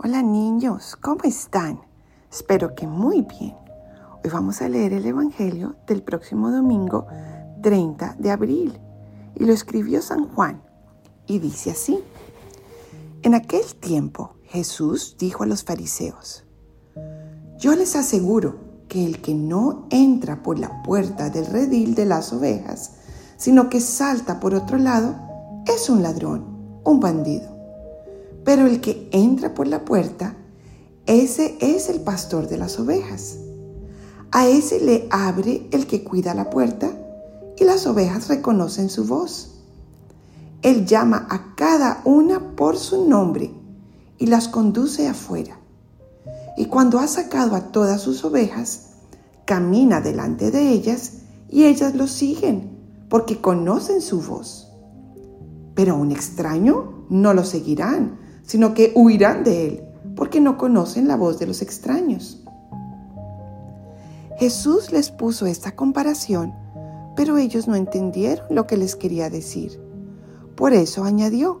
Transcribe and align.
Hola 0.00 0.22
niños, 0.22 0.94
¿cómo 0.94 1.24
están? 1.24 1.80
Espero 2.30 2.76
que 2.76 2.86
muy 2.86 3.22
bien. 3.22 3.56
Hoy 4.22 4.30
vamos 4.32 4.62
a 4.62 4.68
leer 4.68 4.92
el 4.92 5.04
Evangelio 5.04 5.74
del 5.88 6.04
próximo 6.04 6.52
domingo 6.52 7.08
30 7.62 8.14
de 8.16 8.30
abril 8.30 8.78
y 9.34 9.44
lo 9.44 9.52
escribió 9.52 10.00
San 10.00 10.28
Juan 10.28 10.62
y 11.26 11.40
dice 11.40 11.72
así. 11.72 11.98
En 13.22 13.34
aquel 13.34 13.74
tiempo 13.74 14.36
Jesús 14.44 15.16
dijo 15.18 15.42
a 15.42 15.46
los 15.46 15.64
fariseos, 15.64 16.44
yo 17.58 17.74
les 17.74 17.96
aseguro 17.96 18.84
que 18.86 19.04
el 19.04 19.20
que 19.20 19.34
no 19.34 19.88
entra 19.90 20.44
por 20.44 20.60
la 20.60 20.80
puerta 20.84 21.28
del 21.28 21.46
redil 21.46 21.96
de 21.96 22.04
las 22.04 22.32
ovejas, 22.32 22.92
sino 23.36 23.68
que 23.68 23.80
salta 23.80 24.38
por 24.38 24.54
otro 24.54 24.78
lado, 24.78 25.16
es 25.66 25.90
un 25.90 26.04
ladrón, 26.04 26.80
un 26.84 27.00
bandido. 27.00 27.57
Pero 28.48 28.66
el 28.66 28.80
que 28.80 29.10
entra 29.12 29.52
por 29.52 29.68
la 29.68 29.84
puerta, 29.84 30.34
ese 31.04 31.58
es 31.60 31.90
el 31.90 32.00
pastor 32.00 32.48
de 32.48 32.56
las 32.56 32.78
ovejas. 32.78 33.36
A 34.30 34.46
ese 34.46 34.80
le 34.80 35.06
abre 35.10 35.68
el 35.70 35.86
que 35.86 36.02
cuida 36.02 36.32
la 36.32 36.48
puerta 36.48 36.90
y 37.58 37.64
las 37.64 37.86
ovejas 37.86 38.28
reconocen 38.28 38.88
su 38.88 39.04
voz. 39.04 39.60
Él 40.62 40.86
llama 40.86 41.26
a 41.28 41.54
cada 41.56 42.00
una 42.06 42.56
por 42.56 42.78
su 42.78 43.06
nombre 43.06 43.50
y 44.16 44.24
las 44.28 44.48
conduce 44.48 45.06
afuera. 45.06 45.60
Y 46.56 46.68
cuando 46.68 47.00
ha 47.00 47.06
sacado 47.06 47.54
a 47.54 47.70
todas 47.70 48.00
sus 48.00 48.24
ovejas, 48.24 48.92
camina 49.44 50.00
delante 50.00 50.50
de 50.50 50.70
ellas 50.70 51.18
y 51.50 51.64
ellas 51.64 51.94
lo 51.94 52.06
siguen 52.06 52.78
porque 53.10 53.42
conocen 53.42 54.00
su 54.00 54.22
voz. 54.22 54.72
Pero 55.74 55.96
a 55.96 55.98
un 55.98 56.12
extraño 56.12 57.04
no 57.10 57.34
lo 57.34 57.44
seguirán, 57.44 58.26
sino 58.48 58.74
que 58.74 58.92
huirán 58.96 59.44
de 59.44 59.66
él 59.66 59.84
porque 60.16 60.40
no 60.40 60.58
conocen 60.58 61.06
la 61.06 61.16
voz 61.16 61.38
de 61.38 61.46
los 61.46 61.62
extraños. 61.62 62.42
Jesús 64.38 64.90
les 64.90 65.10
puso 65.10 65.46
esta 65.46 65.76
comparación, 65.76 66.54
pero 67.14 67.38
ellos 67.38 67.68
no 67.68 67.76
entendieron 67.76 68.46
lo 68.50 68.66
que 68.66 68.76
les 68.76 68.96
quería 68.96 69.30
decir. 69.30 69.80
Por 70.56 70.72
eso 70.72 71.04
añadió, 71.04 71.60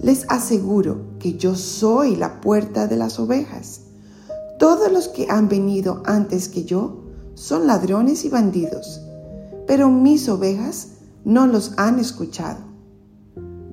les 0.00 0.24
aseguro 0.30 1.18
que 1.18 1.34
yo 1.34 1.54
soy 1.54 2.16
la 2.16 2.40
puerta 2.40 2.86
de 2.86 2.96
las 2.96 3.18
ovejas. 3.18 3.82
Todos 4.58 4.90
los 4.92 5.08
que 5.08 5.26
han 5.28 5.48
venido 5.48 6.02
antes 6.06 6.48
que 6.48 6.64
yo 6.64 7.02
son 7.34 7.66
ladrones 7.66 8.24
y 8.24 8.28
bandidos, 8.28 9.02
pero 9.66 9.90
mis 9.90 10.28
ovejas 10.28 10.92
no 11.24 11.46
los 11.46 11.74
han 11.78 11.98
escuchado. 11.98 12.60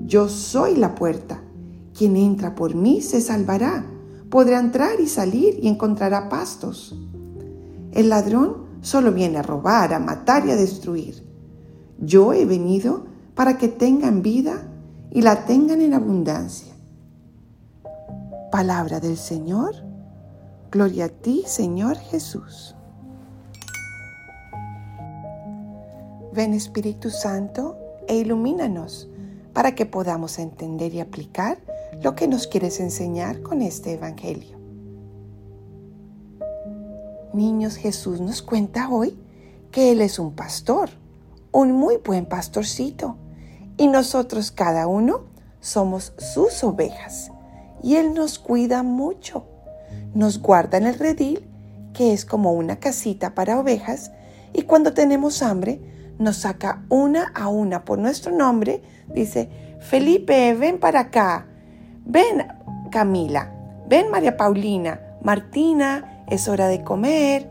Yo 0.01 0.29
soy 0.29 0.75
la 0.75 0.95
puerta. 0.95 1.43
Quien 1.97 2.15
entra 2.15 2.53
por 2.53 2.75
mí 2.75 3.01
se 3.01 3.21
salvará. 3.21 3.83
Podrá 4.29 4.59
entrar 4.59 4.99
y 4.99 5.07
salir 5.07 5.57
y 5.61 5.67
encontrará 5.67 6.29
pastos. 6.29 6.95
El 7.91 8.09
ladrón 8.09 8.67
solo 8.81 9.11
viene 9.11 9.39
a 9.39 9.41
robar, 9.41 9.93
a 9.93 9.99
matar 9.99 10.45
y 10.45 10.51
a 10.51 10.55
destruir. 10.55 11.25
Yo 11.97 12.33
he 12.33 12.45
venido 12.45 13.05
para 13.33 13.57
que 13.57 13.67
tengan 13.67 14.21
vida 14.21 14.67
y 15.09 15.23
la 15.23 15.45
tengan 15.45 15.81
en 15.81 15.95
abundancia. 15.95 16.73
Palabra 18.51 18.99
del 18.99 19.17
Señor. 19.17 19.75
Gloria 20.69 21.05
a 21.05 21.09
ti, 21.09 21.43
Señor 21.47 21.97
Jesús. 21.97 22.75
Ven 26.33 26.53
Espíritu 26.53 27.09
Santo 27.09 27.77
e 28.07 28.17
ilumínanos 28.17 29.09
para 29.53 29.73
que 29.73 29.87
podamos 29.87 30.37
entender 30.37 30.93
y 30.93 30.99
aplicar 30.99 31.57
lo 32.01 32.15
que 32.15 32.27
nos 32.27 32.47
quieres 32.47 32.79
enseñar 32.79 33.41
con 33.41 33.61
este 33.61 33.93
Evangelio. 33.93 34.57
Niños, 37.33 37.75
Jesús 37.75 38.21
nos 38.21 38.41
cuenta 38.41 38.89
hoy 38.89 39.17
que 39.71 39.91
Él 39.91 40.01
es 40.01 40.19
un 40.19 40.33
pastor, 40.33 40.89
un 41.51 41.71
muy 41.71 41.97
buen 41.97 42.25
pastorcito, 42.25 43.17
y 43.77 43.87
nosotros 43.87 44.51
cada 44.51 44.87
uno 44.87 45.25
somos 45.59 46.13
sus 46.17 46.63
ovejas, 46.63 47.31
y 47.83 47.95
Él 47.95 48.13
nos 48.13 48.39
cuida 48.39 48.83
mucho 48.83 49.45
nos 50.13 50.41
guarda 50.41 50.77
en 50.77 50.87
el 50.87 50.97
redil, 50.97 51.47
que 51.93 52.13
es 52.13 52.25
como 52.25 52.53
una 52.53 52.79
casita 52.79 53.35
para 53.35 53.59
ovejas, 53.59 54.11
y 54.53 54.63
cuando 54.63 54.93
tenemos 54.93 55.41
hambre, 55.41 55.79
nos 56.17 56.37
saca 56.37 56.83
una 56.89 57.31
a 57.35 57.47
una 57.47 57.85
por 57.85 57.99
nuestro 57.99 58.31
nombre, 58.31 58.81
dice, 59.13 59.49
Felipe, 59.79 60.55
ven 60.55 60.79
para 60.79 61.01
acá, 61.01 61.47
ven 62.07 62.47
Camila, 62.89 63.51
ven 63.87 64.09
María 64.09 64.37
Paulina, 64.37 64.99
Martina, 65.21 66.23
es 66.27 66.47
hora 66.47 66.67
de 66.67 66.83
comer, 66.83 67.49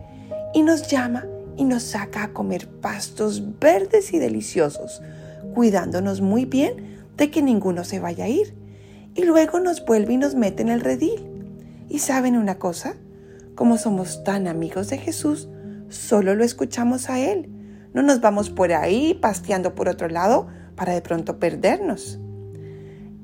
y 0.55 0.63
nos 0.63 0.89
llama 0.89 1.27
y 1.57 1.65
nos 1.65 1.83
saca 1.83 2.25
a 2.25 2.33
comer 2.33 2.67
pastos 2.67 3.59
verdes 3.61 4.13
y 4.13 4.19
deliciosos, 4.19 5.03
cuidándonos 5.55 6.21
muy 6.21 6.47
bien 6.47 7.05
de 7.17 7.31
que 7.31 7.43
ninguno 7.43 7.85
se 7.85 8.01
vaya 8.01 8.25
a 8.25 8.29
ir. 8.29 8.55
Y 9.15 9.25
luego 9.25 9.61
nos 9.61 9.85
vuelve 9.85 10.15
y 10.15 10.17
nos 10.19 10.35
mete 10.35 10.63
en 10.63 10.69
el 10.69 10.81
redil. 10.81 11.27
Y 11.89 12.01
saben 12.01 12.37
una 12.37 12.59
cosa, 12.59 12.97
como 13.55 13.79
somos 13.79 14.25
tan 14.25 14.49
amigos 14.49 14.89
de 14.89 14.99
Jesús, 14.99 15.49
solo 15.89 16.35
lo 16.35 16.45
escuchamos 16.45 17.09
a 17.09 17.19
Él. 17.19 17.51
No 17.95 18.03
nos 18.03 18.21
vamos 18.21 18.51
por 18.51 18.73
ahí 18.73 19.15
pasteando 19.15 19.75
por 19.75 19.89
otro 19.89 20.09
lado 20.09 20.49
para 20.75 20.93
de 20.93 21.01
pronto 21.01 21.39
perdernos. 21.39 22.19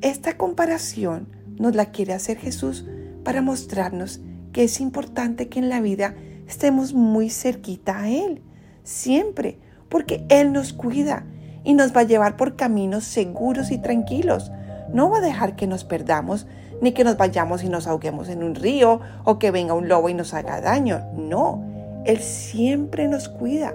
Esta 0.02 0.36
comparación 0.36 1.28
nos 1.58 1.76
la 1.76 1.86
quiere 1.86 2.12
hacer 2.12 2.36
Jesús 2.36 2.84
para 3.22 3.40
mostrarnos 3.40 4.20
que 4.52 4.64
es 4.64 4.80
importante 4.80 5.48
que 5.48 5.60
en 5.60 5.68
la 5.68 5.80
vida 5.80 6.16
estemos 6.48 6.92
muy 6.92 7.30
cerquita 7.30 8.00
a 8.00 8.10
Él, 8.10 8.42
siempre, 8.82 9.60
porque 9.88 10.26
Él 10.28 10.52
nos 10.52 10.72
cuida 10.72 11.24
y 11.62 11.74
nos 11.74 11.94
va 11.94 12.00
a 12.00 12.04
llevar 12.04 12.36
por 12.36 12.56
caminos 12.56 13.04
seguros 13.04 13.70
y 13.70 13.78
tranquilos. 13.78 14.50
No 14.92 15.08
va 15.08 15.18
a 15.18 15.22
dejar 15.22 15.54
que 15.54 15.68
nos 15.68 15.84
perdamos 15.84 16.48
ni 16.80 16.90
que 16.90 17.04
nos 17.04 17.16
vayamos 17.16 17.62
y 17.62 17.68
nos 17.68 17.86
ahoguemos 17.86 18.28
en 18.28 18.42
un 18.42 18.56
río 18.56 19.00
o 19.22 19.38
que 19.38 19.52
venga 19.52 19.74
un 19.74 19.88
lobo 19.88 20.08
y 20.08 20.14
nos 20.14 20.34
haga 20.34 20.60
daño. 20.60 21.00
No, 21.16 21.64
Él 22.04 22.18
siempre 22.18 23.06
nos 23.06 23.28
cuida. 23.28 23.72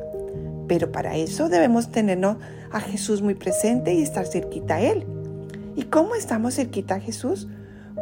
Pero 0.68 0.92
para 0.92 1.16
eso 1.16 1.48
debemos 1.48 1.90
tenernos 1.90 2.36
a 2.70 2.82
Jesús 2.82 3.22
muy 3.22 3.36
presente 3.36 3.94
y 3.94 4.02
estar 4.02 4.26
cerquita 4.26 4.76
a 4.76 4.82
Él. 4.82 5.17
¿Y 5.78 5.84
cómo 5.84 6.16
estamos 6.16 6.56
cerquita 6.56 6.96
a 6.96 7.00
Jesús? 7.00 7.48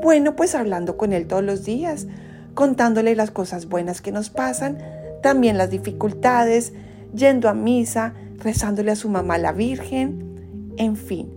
Bueno, 0.02 0.38
pues 0.38 0.56
hablando 0.56 0.96
con 0.96 1.12
Él 1.12 1.28
todos 1.28 1.44
los 1.44 1.66
días, 1.66 2.08
contándole 2.54 3.18
las 3.18 3.32
cosas 3.32 3.68
buenas 3.68 4.02
que 4.02 4.14
nos 4.14 4.30
pasan, 4.30 4.78
también 5.22 5.58
las 5.58 5.72
dificultades, 5.72 6.72
yendo 7.14 7.50
a 7.50 7.54
misa, 7.54 8.14
rezándole 8.38 8.92
a 8.92 8.96
su 8.96 9.10
mamá 9.10 9.38
la 9.38 9.52
Virgen, 9.52 10.74
en 10.78 10.96
fin, 10.96 11.30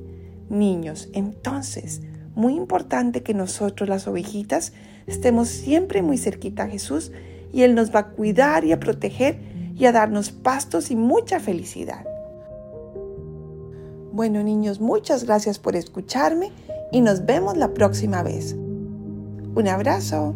niños, 0.49 1.09
entonces 1.13 2.03
muy 2.37 2.55
importante 2.55 3.25
que 3.25 3.35
nosotros 3.35 3.89
las 3.89 4.07
ovejitas 4.07 4.73
estemos 5.09 5.49
siempre 5.49 6.03
muy 6.03 6.19
cerquita 6.19 6.63
a 6.63 6.69
Jesús 6.69 7.11
y 7.53 7.63
Él 7.63 7.75
nos 7.75 7.93
va 7.93 7.99
a 7.99 8.07
cuidar 8.11 8.65
y 8.65 8.71
a 8.71 8.79
proteger 8.79 9.41
y 9.75 9.87
a 9.87 9.93
darnos 9.93 10.31
pastos 10.31 10.93
y 10.93 10.97
mucha 10.97 11.41
felicidad. 11.41 12.07
Bueno 14.19 14.43
niños, 14.43 14.81
muchas 14.81 15.23
gracias 15.23 15.61
por 15.61 15.77
escucharme 15.77 16.51
y 16.91 17.03
nos 17.03 17.25
vemos 17.25 17.57
la 17.57 17.73
próxima 17.73 18.25
vez. 18.25 18.53
Un 18.53 19.69
abrazo. 19.69 20.35